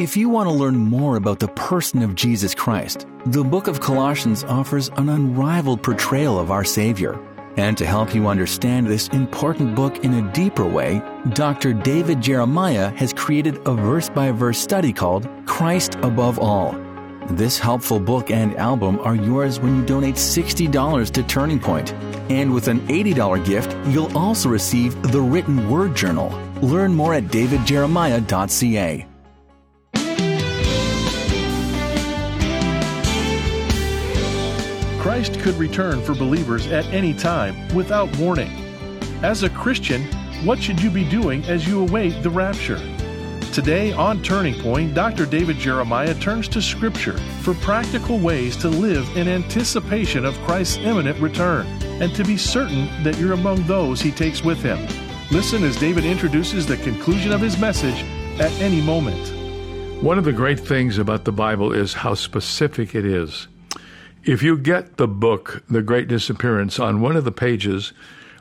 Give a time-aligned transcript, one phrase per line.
[0.00, 3.80] If you want to learn more about the person of Jesus Christ, the book of
[3.80, 7.20] Colossians offers an unrivaled portrayal of our Savior.
[7.58, 11.02] And to help you understand this important book in a deeper way,
[11.34, 11.74] Dr.
[11.74, 16.72] David Jeremiah has created a verse by verse study called Christ Above All.
[17.32, 21.92] This helpful book and album are yours when you donate $60 to Turning Point.
[22.30, 26.30] And with an $80 gift, you'll also receive the written word journal.
[26.62, 29.09] Learn more at davidjeremiah.ca.
[35.00, 38.50] Christ could return for believers at any time without warning.
[39.22, 40.04] As a Christian,
[40.44, 42.78] what should you be doing as you await the rapture?
[43.50, 45.24] Today on Turning Point, Dr.
[45.24, 51.18] David Jeremiah turns to Scripture for practical ways to live in anticipation of Christ's imminent
[51.18, 51.66] return
[52.02, 54.86] and to be certain that you're among those he takes with him.
[55.30, 58.02] Listen as David introduces the conclusion of his message
[58.38, 59.32] at any moment.
[60.02, 63.48] One of the great things about the Bible is how specific it is.
[64.24, 67.94] If you get the book, The Great Disappearance, on one of the pages,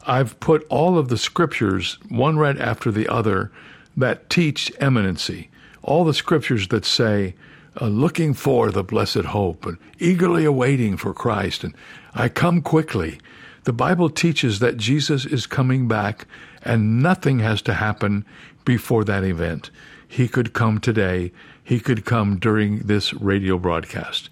[0.05, 3.49] I've put all of the scriptures, one right after the other,
[3.95, 5.49] that teach imminency.
[5.81, 7.33] All the scriptures that say,
[7.80, 11.73] uh, looking for the blessed hope and eagerly awaiting for Christ, and
[12.14, 13.17] I come quickly.
[13.64, 16.25] The Bible teaches that Jesus is coming back
[16.61, 18.25] and nothing has to happen
[18.66, 19.71] before that event.
[20.05, 21.31] He could come today.
[21.64, 24.30] He could come during this radio broadcast.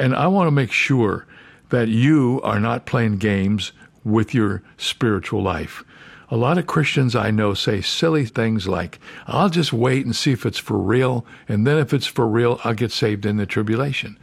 [0.00, 1.26] And I want to make sure
[1.68, 5.84] that you are not playing games with your spiritual life.
[6.30, 10.32] A lot of Christians I know say silly things like, I'll just wait and see
[10.32, 13.44] if it's for real, and then if it's for real, I'll get saved in the
[13.44, 14.18] tribulation.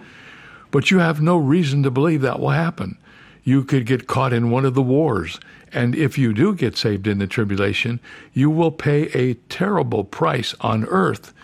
[0.72, 2.98] But you have no reason to believe that will happen.
[3.44, 5.40] You could get caught in one of the wars,
[5.72, 8.00] and if you do get saved in the tribulation,
[8.34, 11.36] you will pay a terrible price on earth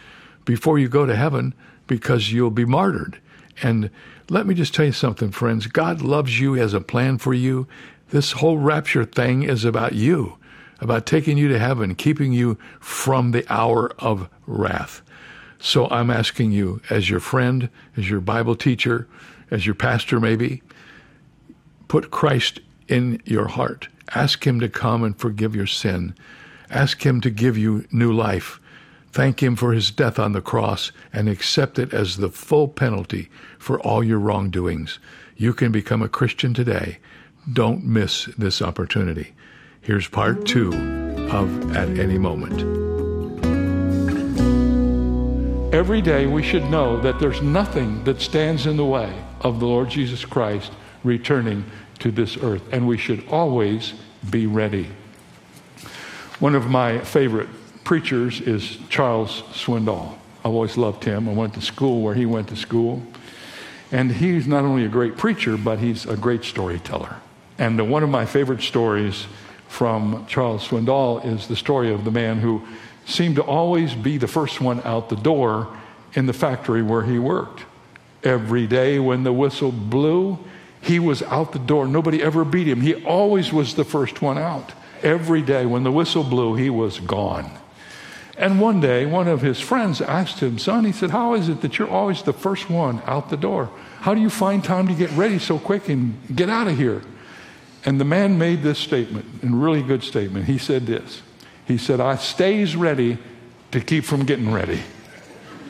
[0.43, 1.53] before you go to heaven
[1.85, 3.19] because you'll be martyred.
[3.61, 3.91] And
[4.29, 5.67] let me just tell you something, friends.
[5.67, 7.67] God loves you, He has a plan for you.
[8.09, 10.37] This whole rapture thing is about you,
[10.79, 15.01] about taking you to heaven, keeping you from the hour of wrath.
[15.59, 19.07] So I'm asking you, as your friend, as your Bible teacher,
[19.49, 20.61] as your pastor maybe,
[21.87, 23.87] put Christ in your heart.
[24.13, 26.15] Ask Him to come and forgive your sin.
[26.69, 28.59] Ask Him to give you new life.
[29.13, 33.29] Thank Him for His death on the cross and accept it as the full penalty
[33.59, 34.97] for all your wrongdoings.
[35.37, 36.97] You can become a Christian today.
[37.51, 39.33] Don't miss this opportunity.
[39.81, 40.69] Here's part two
[41.31, 42.61] of At Any Moment.
[45.71, 49.67] Every day we should know that there's nothing that stands in the way of the
[49.67, 50.71] Lord Jesus Christ
[51.03, 51.65] returning
[51.99, 53.93] to this earth, and we should always
[54.31, 54.89] be ready.
[56.39, 57.49] One of my favorite
[57.83, 60.15] preachers is Charles Swindoll.
[60.39, 61.29] I've always loved him.
[61.29, 63.03] I went to school where he went to school.
[63.91, 67.15] And he's not only a great preacher, but he's a great storyteller.
[67.57, 69.27] And one of my favorite stories
[69.67, 72.63] from Charles Swindoll is the story of the man who
[73.05, 75.67] seemed to always be the first one out the door
[76.13, 77.63] in the factory where he worked.
[78.23, 80.39] Every day when the whistle blew,
[80.81, 81.87] he was out the door.
[81.87, 82.81] Nobody ever beat him.
[82.81, 84.73] He always was the first one out.
[85.01, 87.51] Every day when the whistle blew, he was gone.
[88.35, 91.61] And one day, one of his friends asked him, Son, he said, How is it
[91.61, 93.69] that you're always the first one out the door?
[93.99, 97.03] How do you find time to get ready so quick and get out of here?
[97.85, 100.45] And the man made this statement, a really good statement.
[100.45, 101.21] He said this
[101.67, 103.19] He said, I stays ready
[103.71, 104.81] to keep from getting ready.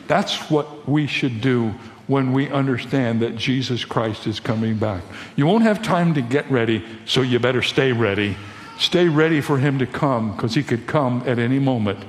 [0.07, 1.73] That's what we should do
[2.07, 5.03] when we understand that Jesus Christ is coming back.
[5.35, 8.35] You won't have time to get ready, so you better stay ready.
[8.77, 12.03] Stay ready for him to come because he could come at any moment.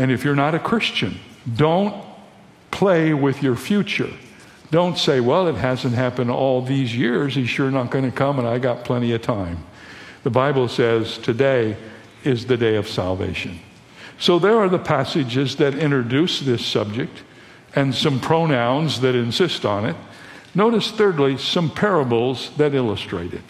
[0.00, 1.20] And if you're not a Christian,
[1.56, 1.94] don't
[2.70, 4.08] play with your future.
[4.70, 7.34] Don't say, well, it hasn't happened all these years.
[7.34, 9.62] He's sure not going to come, and I got plenty of time.
[10.22, 11.76] The Bible says today
[12.24, 13.60] is the day of salvation.
[14.18, 17.22] So there are the passages that introduce this subject
[17.74, 19.96] and some pronouns that insist on it.
[20.54, 23.44] Notice, thirdly, some parables that illustrate it.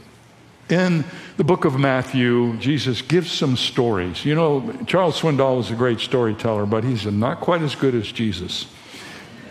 [0.71, 1.05] In
[1.37, 4.25] the book of Matthew, Jesus gives some stories.
[4.25, 8.13] You know, Charles Swindoll is a great storyteller, but he's not quite as good as
[8.13, 8.67] Jesus.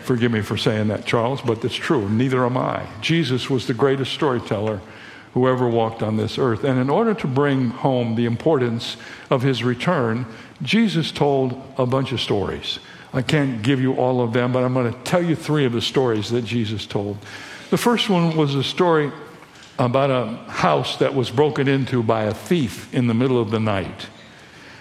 [0.02, 2.08] Forgive me for saying that, Charles, but it's true.
[2.08, 2.86] Neither am I.
[3.02, 4.80] Jesus was the greatest storyteller
[5.34, 6.64] who ever walked on this earth.
[6.64, 8.96] And in order to bring home the importance
[9.28, 10.24] of his return,
[10.62, 12.78] Jesus told a bunch of stories.
[13.12, 15.72] I can't give you all of them, but I'm going to tell you three of
[15.72, 17.18] the stories that Jesus told.
[17.68, 19.12] The first one was a story
[19.80, 23.58] about a house that was broken into by a thief in the middle of the
[23.58, 24.08] night.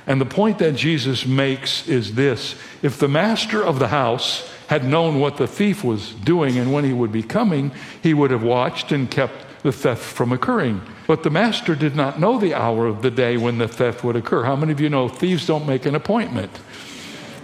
[0.06, 4.84] And the point that Jesus makes is this if the master of the house had
[4.84, 7.72] known what the thief was doing and when he would be coming,
[8.04, 10.82] he would have watched and kept the theft from occurring.
[11.08, 14.16] But the master did not know the hour of the day when the theft would
[14.16, 14.44] occur.
[14.44, 16.52] How many of you know thieves don't make an appointment?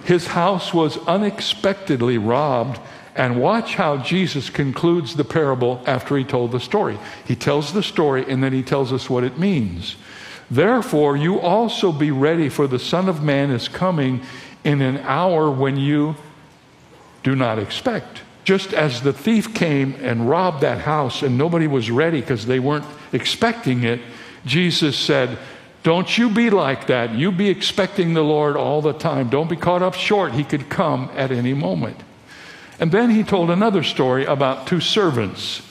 [0.03, 2.79] His house was unexpectedly robbed.
[3.15, 6.99] And watch how Jesus concludes the parable after he told the story.
[7.25, 9.95] He tells the story and then he tells us what it means.
[10.51, 14.21] Therefore, you also be ready, for the Son of Man is coming
[14.63, 16.15] in an hour when you
[17.23, 18.21] do not expect.
[18.43, 22.59] Just as the thief came and robbed that house and nobody was ready because they
[22.59, 23.99] weren't expecting it,
[24.45, 25.39] Jesus said,
[25.81, 27.15] Don't you be like that.
[27.15, 29.29] You be expecting the Lord all the time.
[29.29, 30.33] Don't be caught up short.
[30.33, 31.97] He could come at any moment.
[32.79, 35.61] And then he told another story about two servants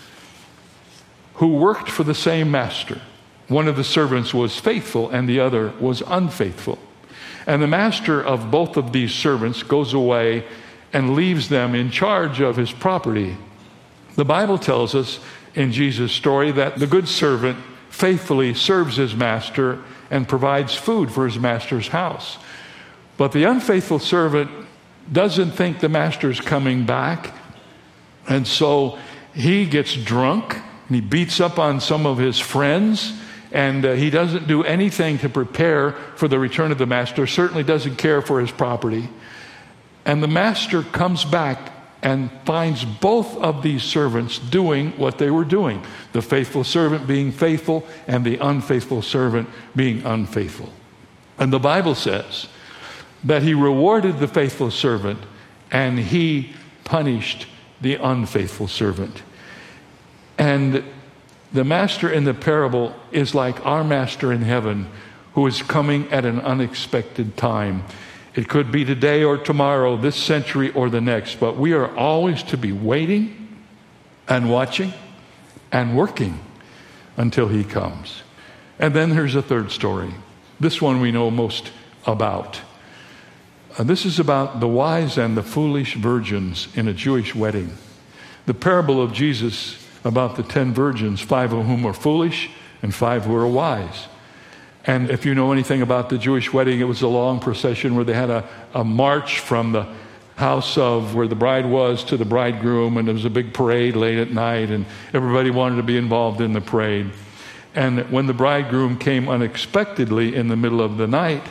[1.35, 3.01] who worked for the same master.
[3.49, 6.79] One of the servants was faithful and the other was unfaithful.
[7.47, 10.45] And the master of both of these servants goes away
[10.93, 13.37] and leaves them in charge of his property.
[14.15, 15.19] The Bible tells us
[15.55, 17.59] in Jesus' story that the good servant
[17.91, 22.39] faithfully serves his master and provides food for his master's house.
[23.17, 24.51] But the unfaithful servant
[25.13, 27.35] doesn't think the master's coming back,
[28.29, 28.99] and so
[29.35, 30.55] he gets drunk
[30.89, 33.13] and he beats up on some of his friends.
[33.53, 37.63] And uh, he doesn't do anything to prepare for the return of the master, certainly
[37.63, 39.09] doesn't care for his property.
[40.05, 41.73] And the master comes back
[42.03, 47.33] and finds both of these servants doing what they were doing the faithful servant being
[47.33, 50.71] faithful, and the unfaithful servant being unfaithful.
[51.39, 52.47] And the Bible says
[53.25, 55.19] that he rewarded the faithful servant
[55.71, 56.53] and he
[56.85, 57.47] punished
[57.81, 59.23] the unfaithful servant.
[60.39, 60.85] And
[61.53, 64.89] the master in the parable is like our master in heaven
[65.35, 67.85] who is coming at an unexpected time.
[68.35, 72.43] It could be today or tomorrow, this century or the next, but we are always
[72.45, 73.63] to be waiting
[74.29, 74.93] and watching
[75.71, 76.41] and working
[77.17, 78.23] until he comes.
[78.79, 80.13] And then there's a third story.
[80.59, 81.71] This one we know most
[82.07, 82.61] about.
[83.77, 87.73] Uh, this is about the wise and the foolish virgins in a Jewish wedding.
[88.47, 92.51] The parable of Jesus about the ten virgins, five of whom were foolish
[92.83, 94.07] and five who were wise.
[94.85, 98.05] And if you know anything about the Jewish wedding, it was a long procession where
[98.05, 99.89] they had a, a march from the
[100.37, 103.97] house of where the bride was to the bridegroom, and there was a big parade
[103.97, 107.11] late at night, and everybody wanted to be involved in the parade.
[107.75, 111.43] And when the bridegroom came unexpectedly in the middle of the night,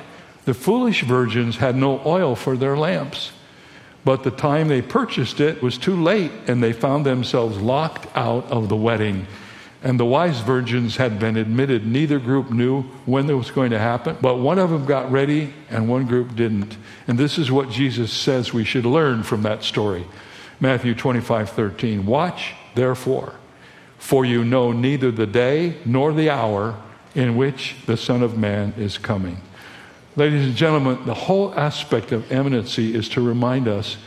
[0.45, 3.31] the foolish virgins had no oil for their lamps.
[4.06, 8.45] But the time they purchased it was too late, and they found themselves locked out
[8.51, 9.28] of the wedding
[9.84, 11.86] and the wise virgins had been admitted.
[11.86, 15.54] Neither group knew when it was going to happen, but one of them got ready
[15.69, 16.78] and one group didn't.
[17.06, 20.06] And this is what Jesus says we should learn from that story.
[20.62, 22.06] Matthew 25, 13.
[22.06, 23.34] Watch, therefore,
[23.98, 26.81] for you know neither the day nor the hour
[27.13, 29.42] in which the Son of Man is coming.
[30.15, 33.98] Ladies and gentlemen, the whole aspect of imminency is to remind us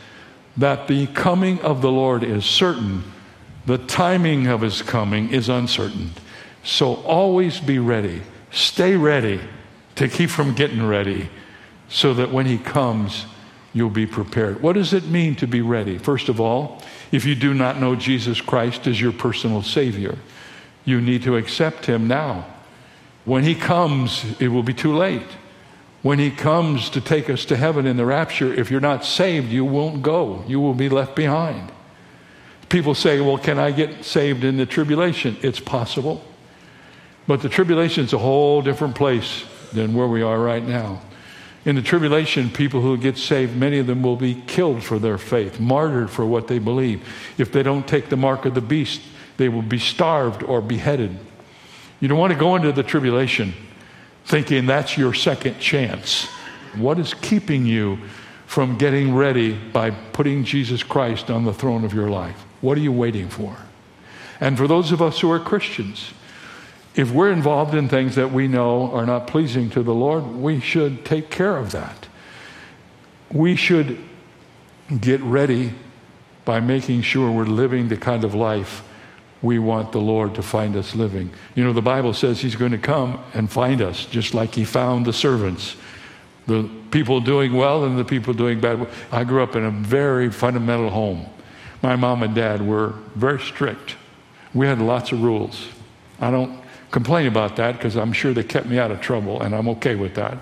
[0.56, 3.02] that the coming of the Lord is certain
[3.66, 6.12] the timing of his coming is uncertain.
[6.62, 8.22] So always be ready.
[8.52, 9.40] Stay ready
[9.96, 11.28] to keep from getting ready
[11.88, 13.26] so that when he comes,
[13.72, 14.62] you'll be prepared.
[14.62, 15.98] What does it mean to be ready?
[15.98, 16.80] First of all,
[17.10, 20.16] if you do not know Jesus Christ as your personal Savior,
[20.84, 22.46] you need to accept him now.
[23.24, 25.26] When he comes, it will be too late.
[26.02, 29.50] When he comes to take us to heaven in the rapture, if you're not saved,
[29.50, 30.44] you won't go.
[30.46, 31.72] You will be left behind.
[32.68, 35.36] People say, well, can I get saved in the tribulation?
[35.42, 36.24] It's possible.
[37.26, 41.00] But the tribulation is a whole different place than where we are right now.
[41.64, 45.18] In the tribulation, people who get saved, many of them will be killed for their
[45.18, 47.02] faith, martyred for what they believe.
[47.38, 49.00] If they don't take the mark of the beast,
[49.36, 51.18] they will be starved or beheaded.
[51.98, 53.54] You don't want to go into the tribulation
[54.26, 56.26] thinking that's your second chance.
[56.74, 57.98] What is keeping you
[58.46, 62.44] from getting ready by putting Jesus Christ on the throne of your life?
[62.60, 63.56] What are you waiting for?
[64.40, 66.12] And for those of us who are Christians,
[66.94, 70.60] if we're involved in things that we know are not pleasing to the Lord, we
[70.60, 72.08] should take care of that.
[73.30, 73.98] We should
[75.00, 75.72] get ready
[76.44, 78.82] by making sure we're living the kind of life
[79.46, 81.30] we want the Lord to find us living.
[81.54, 84.64] You know, the Bible says He's going to come and find us, just like He
[84.64, 85.76] found the servants,
[86.46, 88.86] the people doing well and the people doing bad.
[89.10, 91.26] I grew up in a very fundamental home
[91.82, 93.96] my mom and dad were very strict.
[94.54, 95.68] We had lots of rules.
[96.20, 96.60] I don't
[96.90, 99.94] complain about that because I'm sure they kept me out of trouble, and I'm okay
[99.94, 100.38] with that.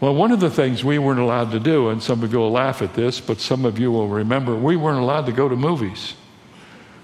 [0.00, 2.50] Well, one of the things we weren't allowed to do, and some of you will
[2.50, 5.56] laugh at this, but some of you will remember, we weren't allowed to go to
[5.56, 6.14] movies.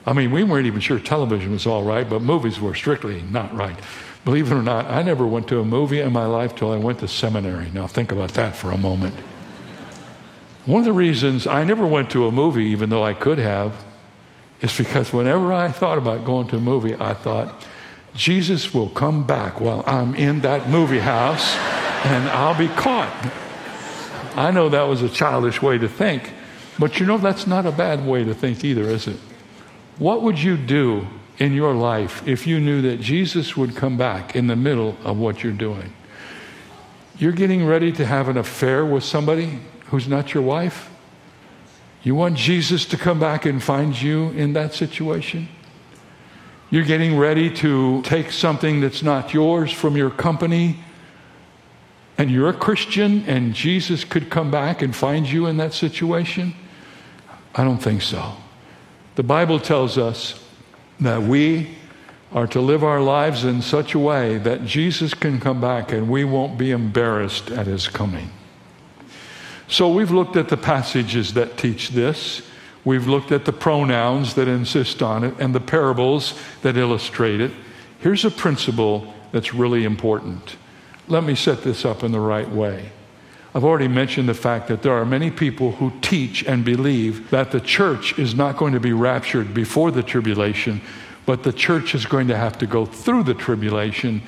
[0.08, 3.54] I mean, we weren't even sure television was all right, but movies were strictly not
[3.54, 3.78] right.
[4.24, 6.78] Believe it or not, I never went to a movie in my life till I
[6.78, 7.70] went to seminary.
[7.74, 9.14] Now, think about that for a moment.
[10.64, 13.84] One of the reasons I never went to a movie, even though I could have,
[14.62, 17.66] is because whenever I thought about going to a movie, I thought,
[18.14, 21.54] Jesus will come back while I'm in that movie house
[22.06, 23.12] and I'll be caught.
[24.36, 26.32] I know that was a childish way to think,
[26.78, 29.18] but you know, that's not a bad way to think either, is it?
[29.98, 31.06] What would you do
[31.38, 35.18] in your life if you knew that Jesus would come back in the middle of
[35.18, 35.92] what you're doing?
[37.18, 40.88] You're getting ready to have an affair with somebody who's not your wife?
[42.04, 45.48] You want Jesus to come back and find you in that situation?
[46.70, 50.78] You're getting ready to take something that's not yours from your company
[52.18, 56.54] and you're a Christian and Jesus could come back and find you in that situation?
[57.54, 58.36] I don't think so.
[59.18, 60.40] The Bible tells us
[61.00, 61.74] that we
[62.32, 66.08] are to live our lives in such a way that Jesus can come back and
[66.08, 68.30] we won't be embarrassed at his coming.
[69.66, 72.42] So we've looked at the passages that teach this.
[72.84, 77.50] We've looked at the pronouns that insist on it and the parables that illustrate it.
[77.98, 80.54] Here's a principle that's really important.
[81.08, 82.92] Let me set this up in the right way.
[83.54, 87.50] I've already mentioned the fact that there are many people who teach and believe that
[87.50, 90.80] the church is not going to be raptured before the tribulation,
[91.24, 94.22] but the church is going to have to go through the tribulation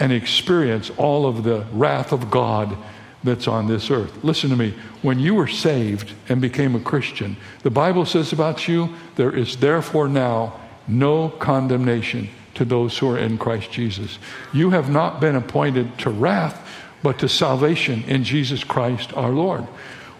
[0.00, 2.76] and experience all of the wrath of God
[3.22, 4.22] that's on this earth.
[4.22, 4.74] Listen to me.
[5.02, 9.56] When you were saved and became a Christian, the Bible says about you, there is
[9.56, 14.18] therefore now no condemnation to those who are in Christ Jesus.
[14.52, 16.63] You have not been appointed to wrath,
[17.04, 19.64] but to salvation in Jesus Christ our Lord.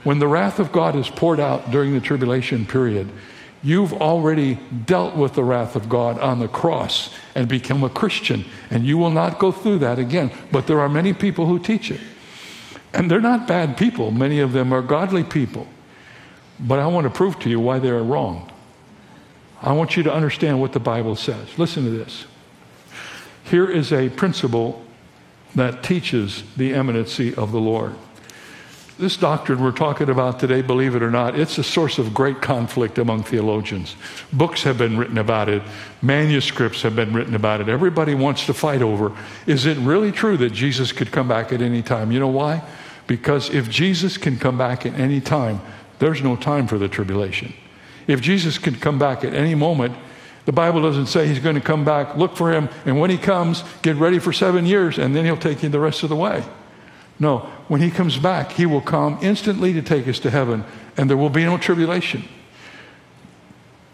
[0.05, 3.11] When the wrath of God is poured out during the tribulation period,
[3.63, 8.45] you've already dealt with the wrath of God on the cross and become a Christian,
[8.69, 10.31] and you will not go through that again.
[10.53, 12.01] But there are many people who teach it.
[12.93, 15.67] And they're not bad people, many of them are godly people.
[16.61, 18.53] But I want to prove to you why they are wrong.
[19.63, 21.59] I want you to understand what the Bible says.
[21.59, 22.27] Listen to this.
[23.45, 24.84] Here is a principle
[25.55, 27.95] that teaches the imminency of the Lord.
[28.97, 32.41] This doctrine we're talking about today, believe it or not, it's a source of great
[32.41, 33.97] conflict among theologians.
[34.33, 35.63] Books have been written about it,
[36.01, 37.69] manuscripts have been written about it.
[37.69, 39.13] Everybody wants to fight over
[39.47, 42.13] is it really true that Jesus could come back at any time?
[42.13, 42.63] You know why?
[43.09, 45.61] Because if Jesus can come back at any time,
[45.99, 47.53] there's no time for the tribulation.
[48.07, 49.97] If Jesus can come back at any moment,
[50.45, 53.17] the Bible doesn't say he's going to come back, look for him, and when he
[53.17, 56.17] comes, get ready for seven years, and then he'll take you the rest of the
[56.17, 56.45] way.
[57.19, 60.65] No, when he comes back, he will come instantly to take us to heaven,
[60.97, 62.29] and there will be no tribulation.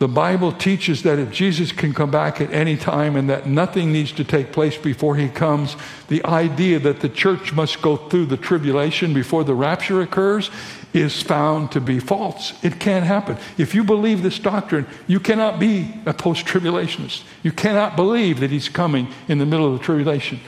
[0.00, 3.92] The Bible teaches that if Jesus can come back at any time and that nothing
[3.92, 5.76] needs to take place before he comes,
[6.08, 10.50] the idea that the church must go through the tribulation before the rapture occurs
[10.92, 12.52] is found to be false.
[12.64, 13.36] It can't happen.
[13.58, 17.22] If you believe this doctrine, you cannot be a post tribulationist.
[17.42, 20.40] You cannot believe that he's coming in the middle of the tribulation.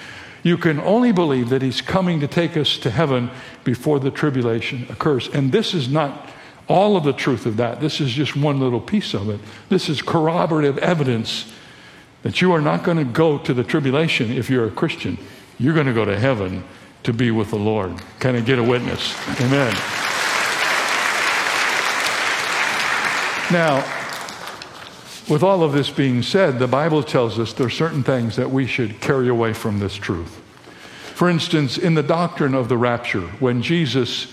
[0.43, 3.31] You can only believe that he's coming to take us to heaven
[3.63, 5.29] before the tribulation occurs.
[5.29, 6.29] And this is not
[6.69, 7.81] all of the truth of that.
[7.81, 9.41] This is just one little piece of it.
[9.69, 11.53] This is corroborative evidence
[12.23, 15.19] that you are not going to go to the tribulation if you're a Christian.
[15.59, 16.65] You're going to go to heaven
[17.05, 18.01] to be with the Lord.
[18.21, 19.17] Can I get a witness?
[19.41, 20.12] Amen.
[23.53, 23.85] Now,
[25.29, 28.51] with all of this being said, the Bible tells us there are certain things that
[28.51, 30.41] we should carry away from this truth.
[31.15, 34.33] For instance, in the doctrine of the rapture, when Jesus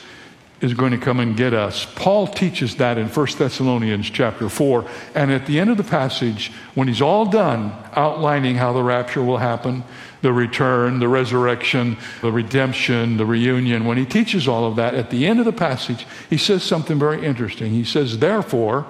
[0.62, 1.86] is going to come and get us.
[1.96, 4.86] Paul teaches that in 1 Thessalonians chapter 4.
[5.16, 9.24] And at the end of the passage, when he's all done outlining how the rapture
[9.24, 9.84] will happen,
[10.22, 15.10] the return, the resurrection, the redemption, the reunion, when he teaches all of that, at
[15.10, 17.72] the end of the passage, he says something very interesting.
[17.72, 18.86] He says, Therefore,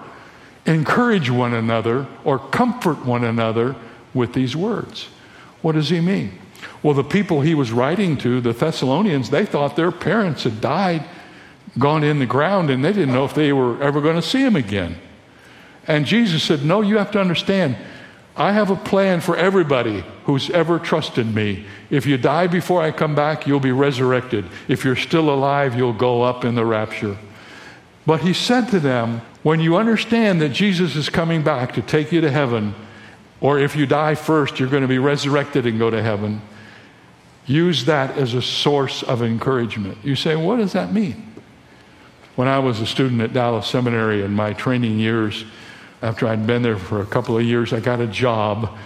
[0.69, 3.75] encourage one another or comfort one another
[4.13, 5.09] with these words.
[5.61, 6.39] What does he mean?
[6.83, 11.05] Well, the people he was writing to, the Thessalonians, they thought their parents had died
[11.77, 14.43] gone in the ground and they didn't know if they were ever going to see
[14.43, 14.97] him again.
[15.87, 17.75] And Jesus said, No, you have to understand.
[18.35, 21.65] I have a plan for everybody who's ever trusted me.
[21.89, 24.45] If you die before I come back, you'll be resurrected.
[24.67, 27.17] If you're still alive, you'll go up in the rapture.
[28.05, 32.11] But he said to them, When you understand that Jesus is coming back to take
[32.11, 32.75] you to heaven,
[33.41, 36.41] or if you die first, you're going to be resurrected and go to heaven,
[37.49, 39.97] Use that as a source of encouragement.
[40.03, 41.33] You say, what does that mean?
[42.35, 45.45] When I was a student at Dallas Seminary in my training years,
[46.03, 48.77] after I'd been there for a couple of years, I got a job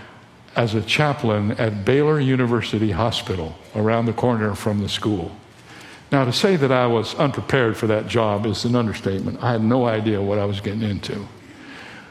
[0.56, 5.36] as a chaplain at Baylor University Hospital around the corner from the school.
[6.14, 9.42] Now, to say that I was unprepared for that job is an understatement.
[9.42, 11.26] I had no idea what I was getting into.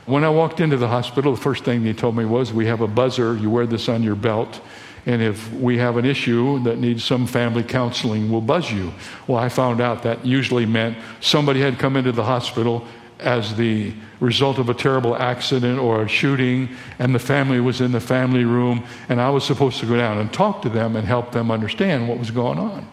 [0.07, 2.81] When I walked into the hospital, the first thing they told me was, We have
[2.81, 4.61] a buzzer, you wear this on your belt.
[5.07, 8.93] And if we have an issue that needs some family counseling, we'll buzz you.
[9.29, 12.85] Well, I found out that usually meant somebody had come into the hospital
[13.21, 17.93] as the result of a terrible accident or a shooting, and the family was in
[17.93, 21.07] the family room, and I was supposed to go down and talk to them and
[21.07, 22.89] help them understand what was going on.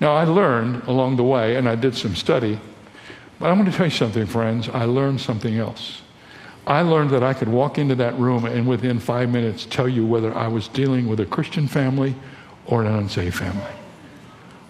[0.00, 2.58] Now, I learned along the way, and I did some study,
[3.38, 4.68] but I'm going to tell you something, friends.
[4.68, 6.02] I learned something else.
[6.66, 10.06] I learned that I could walk into that room and within five minutes tell you
[10.06, 12.14] whether I was dealing with a Christian family
[12.66, 13.72] or an unsaved family.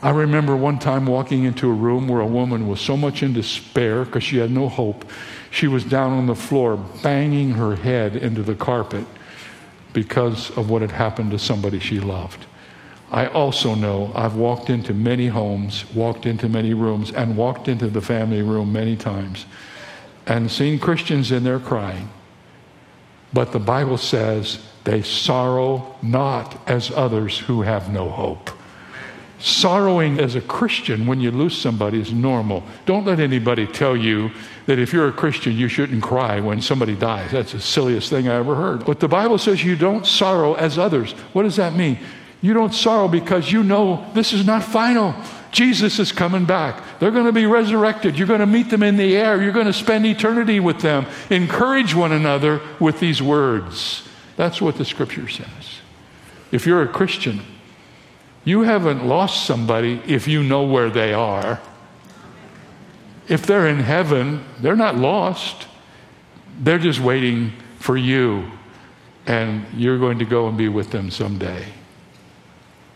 [0.02, 3.34] I remember one time walking into a room where a woman was so much in
[3.34, 5.04] despair because she had no hope.
[5.50, 9.04] She was down on the floor banging her head into the carpet
[9.92, 12.46] because of what had happened to somebody she loved.
[13.11, 17.88] I also know I've walked into many homes, walked into many rooms, and walked into
[17.88, 19.47] the family room many times
[20.26, 22.09] and seen Christians in there crying.
[23.33, 28.50] But the Bible says they sorrow not as others who have no hope.
[29.40, 32.62] Sorrowing as a Christian when you lose somebody is normal.
[32.87, 34.31] Don't let anybody tell you
[34.67, 37.31] that if you're a Christian, you shouldn't cry when somebody dies.
[37.31, 38.85] That's the silliest thing I ever heard.
[38.85, 41.12] But the Bible says you don't sorrow as others.
[41.33, 41.99] What does that mean?
[42.40, 45.14] You don't sorrow because you know this is not final.
[45.50, 46.99] Jesus is coming back.
[46.99, 48.16] They're going to be resurrected.
[48.16, 49.42] You're going to meet them in the air.
[49.42, 51.06] You're going to spend eternity with them.
[51.28, 54.09] Encourage one another with these words.
[54.37, 55.80] That's what the scripture says.
[56.52, 57.40] If you're a Christian,
[58.44, 61.61] you haven't lost somebody if you know where they are.
[63.28, 65.66] If they're in heaven, they're not lost.
[66.59, 68.50] They're just waiting for you,
[69.26, 71.64] and you're going to go and be with them someday.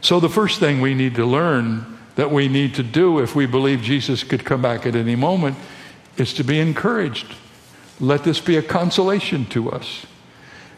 [0.05, 3.47] So, the first thing we need to learn that we need to do if we
[3.47, 5.57] believe Jesus could come back at any moment
[6.19, 7.35] is to be encouraged.
[7.99, 10.05] Let this be a consolation to us.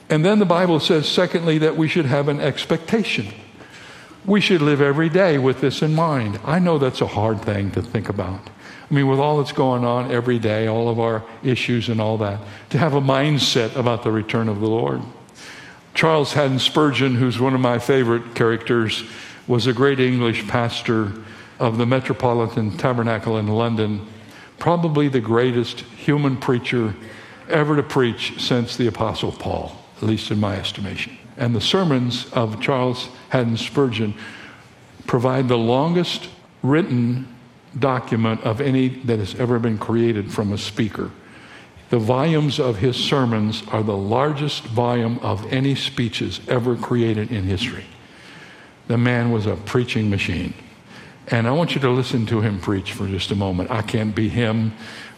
[0.08, 3.26] And then the Bible says, secondly, that we should have an expectation.
[4.24, 6.38] We should live every day with this in mind.
[6.44, 8.48] I know that's a hard thing to think about.
[8.88, 12.16] I mean, with all that's going on every day, all of our issues and all
[12.18, 12.38] that,
[12.70, 15.02] to have a mindset about the return of the Lord.
[15.96, 19.02] Charles Haddon Spurgeon, who's one of my favorite characters,
[19.46, 21.10] was a great English pastor
[21.58, 24.06] of the Metropolitan Tabernacle in London,
[24.58, 26.94] probably the greatest human preacher
[27.48, 31.16] ever to preach since the Apostle Paul, at least in my estimation.
[31.38, 34.12] And the sermons of Charles Haddon Spurgeon
[35.06, 36.28] provide the longest
[36.62, 37.26] written
[37.78, 41.10] document of any that has ever been created from a speaker.
[41.90, 47.44] The volumes of his sermons are the largest volume of any speeches ever created in
[47.44, 47.84] history.
[48.88, 50.54] The man was a preaching machine.
[51.28, 53.70] And I want you to listen to him preach for just a moment.
[53.70, 54.72] I can't be him,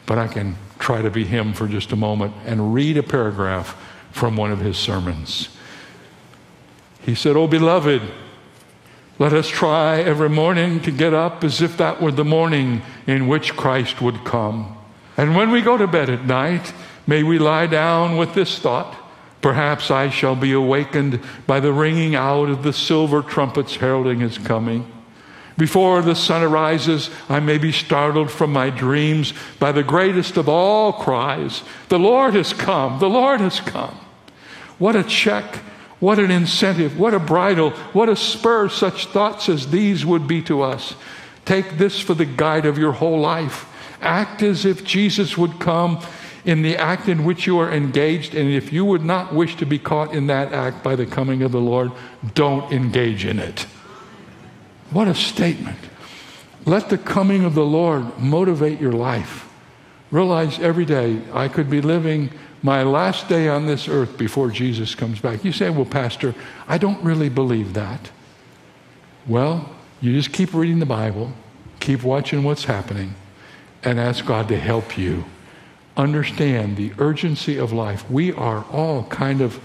[0.06, 3.76] but I can try to be him for just a moment and read a paragraph
[4.10, 5.50] from one of his sermons.
[7.02, 8.02] He said, Oh, beloved,
[9.18, 13.28] let us try every morning to get up as if that were the morning in
[13.28, 14.77] which Christ would come.
[15.18, 16.72] And when we go to bed at night,
[17.06, 18.96] may we lie down with this thought
[19.40, 24.36] Perhaps I shall be awakened by the ringing out of the silver trumpets heralding his
[24.36, 24.90] coming.
[25.56, 30.48] Before the sun arises, I may be startled from my dreams by the greatest of
[30.48, 32.98] all cries The Lord has come!
[32.98, 33.98] The Lord has come!
[34.78, 35.56] What a check!
[36.00, 36.98] What an incentive!
[36.98, 37.70] What a bridle!
[37.92, 40.94] What a spur such thoughts as these would be to us.
[41.44, 43.66] Take this for the guide of your whole life.
[44.00, 46.00] Act as if Jesus would come
[46.44, 49.66] in the act in which you are engaged, and if you would not wish to
[49.66, 51.92] be caught in that act by the coming of the Lord,
[52.34, 53.66] don't engage in it.
[54.90, 55.78] What a statement.
[56.64, 59.48] Let the coming of the Lord motivate your life.
[60.10, 62.30] Realize every day I could be living
[62.62, 65.44] my last day on this earth before Jesus comes back.
[65.44, 66.34] You say, Well, Pastor,
[66.66, 68.10] I don't really believe that.
[69.26, 71.32] Well, you just keep reading the Bible,
[71.80, 73.14] keep watching what's happening,
[73.82, 75.24] and ask God to help you
[75.96, 78.08] understand the urgency of life.
[78.10, 79.60] We are all kind of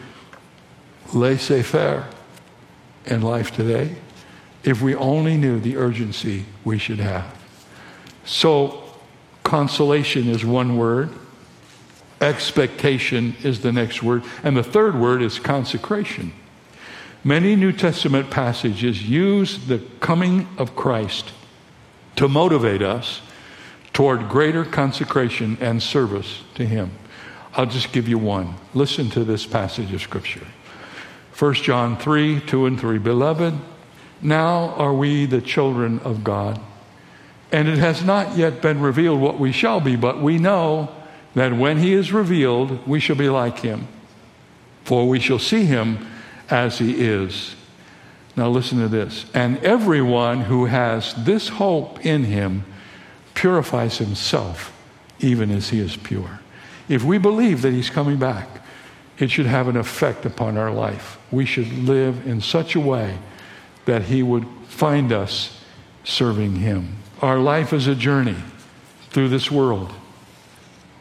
[1.14, 2.08] laissez faire
[3.06, 3.96] in life today
[4.64, 7.38] if we only knew the urgency we should have.
[8.26, 8.84] So,
[9.44, 11.10] consolation is one word,
[12.22, 16.34] expectation is the next word, and the third word is consecration.
[17.24, 21.32] Many New Testament passages use the coming of Christ
[22.16, 23.22] to motivate us
[23.94, 26.92] toward greater consecration and service to Him.
[27.54, 28.56] I'll just give you one.
[28.74, 30.46] Listen to this passage of Scripture
[31.38, 32.98] 1 John 3 2 and 3.
[32.98, 33.54] Beloved,
[34.22, 36.60] now are we the children of God,
[37.52, 40.90] and it has not yet been revealed what we shall be, but we know
[41.36, 43.88] that when He is revealed, we shall be like Him,
[44.84, 46.08] for we shall see Him
[46.50, 47.56] as He is.
[48.36, 49.26] Now, listen to this.
[49.36, 52.66] And everyone who has this hope in Him
[53.34, 54.74] purifies himself
[55.20, 56.40] even as He is pure.
[56.90, 58.48] If we believe that He's coming back,
[59.18, 61.18] it should have an effect upon our life.
[61.32, 63.18] We should live in such a way
[63.86, 65.60] that He would find us
[66.04, 66.98] serving Him.
[67.22, 68.38] Our life is a journey
[69.12, 69.94] through this world.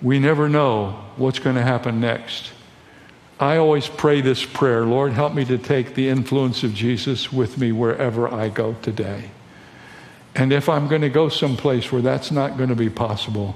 [0.01, 2.53] We never know what's going to happen next.
[3.41, 7.59] I always pray this prayer Lord, help me to take the influence of Jesus with
[7.59, 9.31] me wherever I go today.
[10.35, 13.55] And if I'm going to go someplace where that's not going to be possible,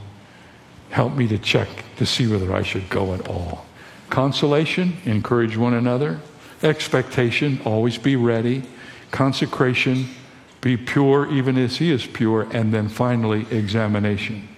[0.90, 3.66] help me to check to see whether I should go at all.
[4.10, 6.20] Consolation, encourage one another.
[6.62, 8.62] Expectation, always be ready.
[9.10, 10.08] Consecration,
[10.60, 12.46] be pure even as He is pure.
[12.52, 14.48] And then finally, examination.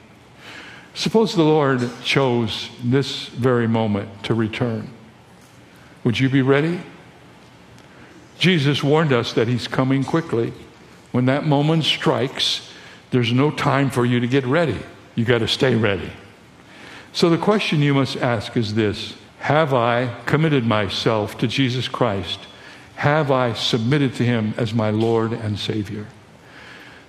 [0.95, 4.91] Suppose the Lord chose this very moment to return.
[6.03, 6.81] Would you be ready?
[8.39, 10.53] Jesus warned us that He's coming quickly.
[11.13, 12.71] When that moment strikes,
[13.11, 14.79] there's no time for you to get ready.
[15.15, 16.11] You got to stay ready.
[17.13, 22.39] So the question you must ask is this Have I committed myself to Jesus Christ?
[22.97, 26.07] Have I submitted to Him as my Lord and Savior?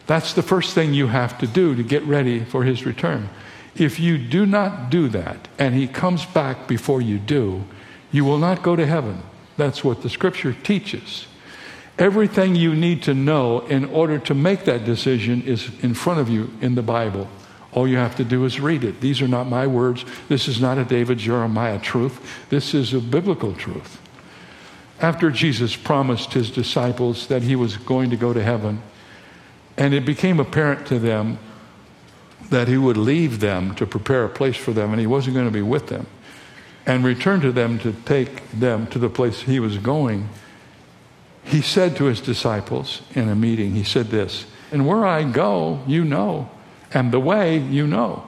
[0.05, 3.29] That's the first thing you have to do to get ready for His return.
[3.75, 7.63] If you do not do that and He comes back before you do,
[8.11, 9.21] you will not go to heaven.
[9.57, 11.27] That's what the scripture teaches.
[11.99, 16.29] Everything you need to know in order to make that decision is in front of
[16.29, 17.27] you in the Bible.
[17.73, 19.01] All you have to do is read it.
[19.01, 20.05] These are not my words.
[20.29, 22.47] This is not a David Jeremiah truth.
[22.49, 23.99] This is a biblical truth.
[25.01, 28.81] After Jesus promised his disciples that he was going to go to heaven,
[29.77, 31.37] and it became apparent to them
[32.49, 35.47] that he would leave them to prepare a place for them, and he wasn't going
[35.47, 36.07] to be with them,
[36.85, 40.29] and return to them to take them to the place he was going,
[41.49, 45.81] he said to his disciples in a meeting, he said this, and where I go,
[45.87, 46.49] you know
[46.93, 48.25] and the way you know.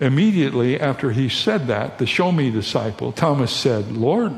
[0.00, 4.32] Immediately after he said that, the show me disciple, Thomas said, Lord,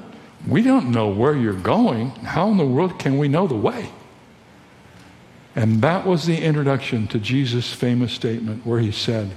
[0.47, 2.11] we don't know where you're going.
[2.11, 3.91] How in the world can we know the way?
[5.55, 9.31] And that was the introduction to Jesus' famous statement where he said,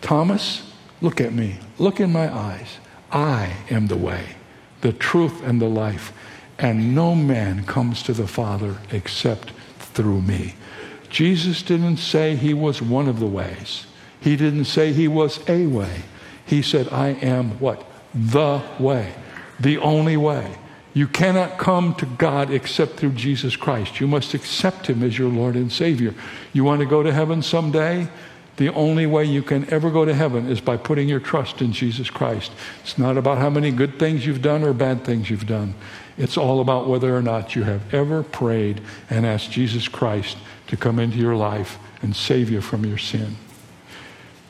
[0.00, 1.58] Thomas, look at me.
[1.78, 2.78] Look in my eyes.
[3.12, 4.24] I am the way,
[4.80, 6.12] the truth, and the life.
[6.60, 10.54] And no man comes to the Father except through me.
[11.08, 13.86] Jesus didn't say he was one of the ways.
[14.20, 16.02] He didn't say he was a way.
[16.44, 17.84] He said, I am what?
[18.14, 19.14] The way.
[19.58, 20.58] The only way.
[20.92, 24.00] You cannot come to God except through Jesus Christ.
[24.00, 26.14] You must accept him as your Lord and Savior.
[26.52, 28.08] You want to go to heaven someday?
[28.60, 31.72] The only way you can ever go to heaven is by putting your trust in
[31.72, 32.52] Jesus Christ.
[32.82, 35.72] It's not about how many good things you've done or bad things you've done.
[36.18, 40.76] It's all about whether or not you have ever prayed and asked Jesus Christ to
[40.76, 43.36] come into your life and save you from your sin.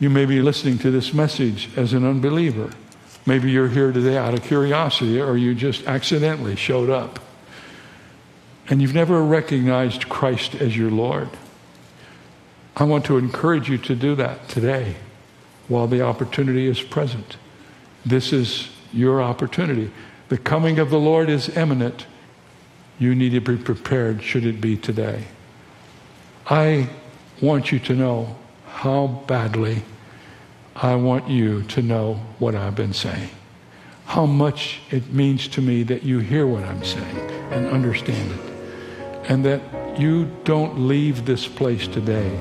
[0.00, 2.72] You may be listening to this message as an unbeliever.
[3.26, 7.20] Maybe you're here today out of curiosity or you just accidentally showed up.
[8.68, 11.28] And you've never recognized Christ as your Lord.
[12.76, 14.96] I want to encourage you to do that today
[15.68, 17.36] while the opportunity is present.
[18.04, 19.90] This is your opportunity.
[20.28, 22.06] The coming of the Lord is imminent.
[22.98, 25.24] You need to be prepared should it be today.
[26.46, 26.88] I
[27.40, 29.82] want you to know how badly
[30.74, 33.30] I want you to know what I've been saying.
[34.06, 37.18] How much it means to me that you hear what I'm saying
[37.50, 38.40] and understand it.
[39.30, 39.60] And that
[40.00, 42.40] you don't leave this place today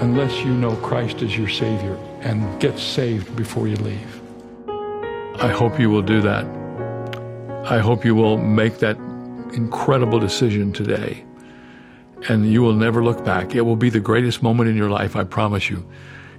[0.00, 4.22] unless you know Christ as your Savior and get saved before you leave.
[5.40, 6.46] I hope you will do that.
[7.64, 8.96] I hope you will make that
[9.52, 11.24] incredible decision today
[12.28, 13.54] and you will never look back.
[13.54, 15.88] It will be the greatest moment in your life, I promise you.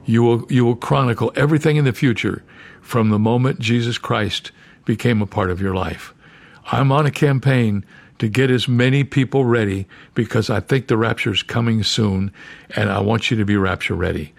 [0.05, 2.43] You will, you will chronicle everything in the future
[2.81, 4.51] from the moment Jesus Christ
[4.85, 6.13] became a part of your life.
[6.71, 7.85] I'm on a campaign
[8.19, 12.31] to get as many people ready because I think the rapture is coming soon
[12.75, 14.33] and I want you to be rapture ready.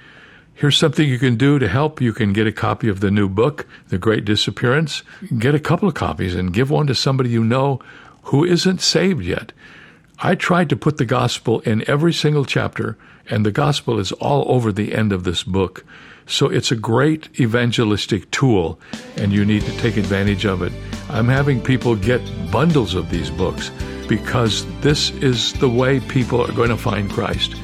[0.55, 2.03] Here's something you can do to help.
[2.03, 5.03] You can get a copy of the new book, The Great Disappearance.
[5.39, 7.81] Get a couple of copies and give one to somebody you know
[8.25, 9.53] who isn't saved yet.
[10.19, 12.99] I tried to put the gospel in every single chapter,
[13.31, 15.85] and the gospel is all over the end of this book.
[16.27, 18.79] So it's a great evangelistic tool,
[19.17, 20.73] and you need to take advantage of it.
[21.09, 23.71] I'm having people get bundles of these books
[24.09, 27.55] because this is the way people are going to find Christ.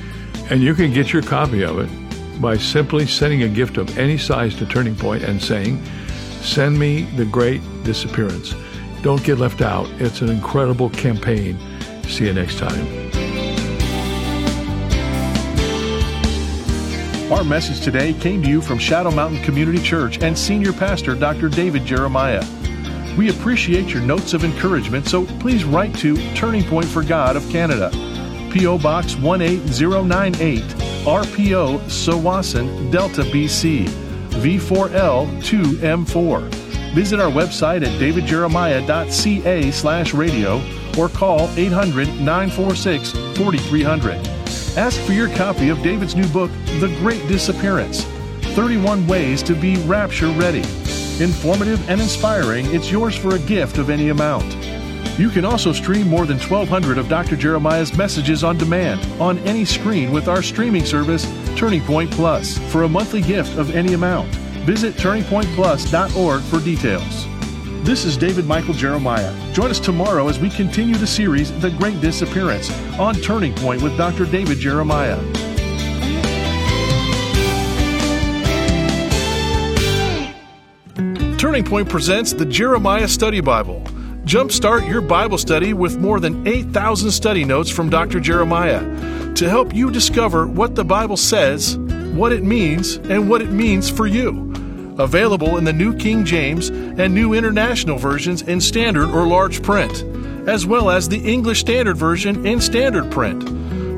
[0.48, 4.18] And you can get your copy of it by simply sending a gift of any
[4.18, 5.84] size to Turning Point and saying,
[6.40, 8.54] Send me the great disappearance.
[9.02, 9.88] Don't get left out.
[10.00, 11.58] It's an incredible campaign.
[12.04, 13.05] See you next time.
[17.30, 21.48] Our message today came to you from Shadow Mountain Community Church and Senior Pastor Dr.
[21.48, 22.44] David Jeremiah.
[23.18, 27.42] We appreciate your notes of encouragement, so please write to Turning Point for God of
[27.50, 27.90] Canada,
[28.52, 28.78] P.O.
[28.78, 33.88] Box 18098, RPO, Tsawwassen, Delta, BC,
[34.28, 36.54] V4L 2M4.
[36.94, 40.62] Visit our website at davidjeremiah.ca slash radio
[40.96, 44.35] or call 800 946 4300.
[44.76, 48.04] Ask for your copy of David's new book, The Great Disappearance
[48.54, 50.64] 31 Ways to Be Rapture Ready.
[51.18, 54.54] Informative and inspiring, it's yours for a gift of any amount.
[55.18, 57.36] You can also stream more than 1,200 of Dr.
[57.36, 61.24] Jeremiah's messages on demand on any screen with our streaming service,
[61.56, 64.28] Turning Point Plus, for a monthly gift of any amount.
[64.66, 67.35] Visit turningpointplus.org for details.
[67.86, 69.32] This is David Michael Jeremiah.
[69.52, 72.68] Join us tomorrow as we continue the series The Great Disappearance
[72.98, 74.26] on Turning Point with Dr.
[74.26, 75.16] David Jeremiah.
[81.38, 83.82] Turning Point presents the Jeremiah Study Bible.
[84.24, 88.18] Jumpstart your Bible study with more than 8,000 study notes from Dr.
[88.18, 88.80] Jeremiah
[89.36, 91.78] to help you discover what the Bible says,
[92.16, 94.45] what it means, and what it means for you.
[94.98, 100.02] Available in the New King James and New International versions in standard or large print,
[100.48, 103.42] as well as the English Standard Version in standard print.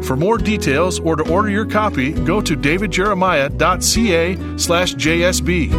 [0.04, 5.70] For more details or to order your copy, go to davidjeremiah.ca slash JSB.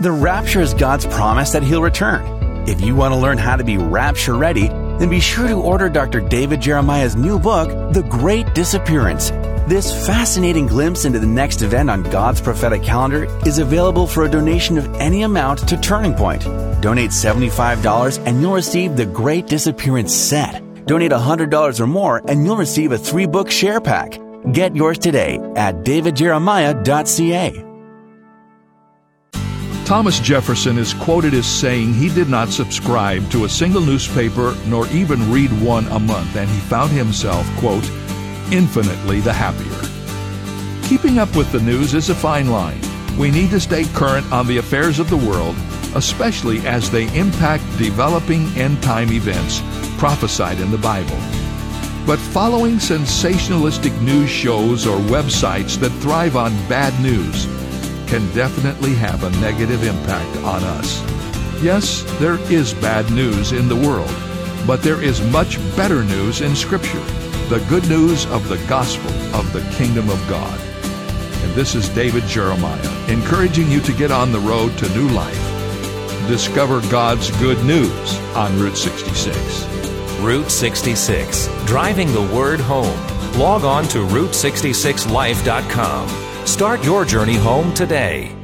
[0.00, 2.68] The rapture is God's promise that He'll return.
[2.68, 5.88] If you want to learn how to be rapture ready, then be sure to order
[5.88, 6.20] Dr.
[6.20, 9.32] David Jeremiah's new book, The Great Disappearance.
[9.72, 14.30] This fascinating glimpse into the next event on God's prophetic calendar is available for a
[14.30, 16.42] donation of any amount to Turning Point.
[16.82, 20.62] Donate $75 and you'll receive The Great Disappearance set.
[20.84, 24.20] Donate $100 or more and you'll receive a three book share pack.
[24.52, 27.64] Get yours today at davidjeremiah.ca.
[29.86, 34.86] Thomas Jefferson is quoted as saying he did not subscribe to a single newspaper nor
[34.88, 37.90] even read one a month, and he found himself, quote,
[38.50, 39.92] infinitely the happier.
[40.88, 42.80] Keeping up with the news is a fine line.
[43.18, 45.56] We need to stay current on the affairs of the world,
[45.94, 49.62] especially as they impact developing end time events
[49.98, 51.16] prophesied in the Bible.
[52.06, 57.46] But following sensationalistic news shows or websites that thrive on bad news
[58.06, 61.00] can definitely have a negative impact on us.
[61.62, 64.12] Yes, there is bad news in the world,
[64.66, 67.04] but there is much better news in Scripture
[67.52, 70.58] the good news of the gospel of the kingdom of God.
[71.42, 75.36] And this is David Jeremiah, encouraging you to get on the road to new life.
[76.28, 79.36] Discover God's good news on Route 66.
[80.20, 82.98] Route 66, driving the word home.
[83.38, 86.46] Log on to Route66Life.com.
[86.46, 88.34] Start your journey home today.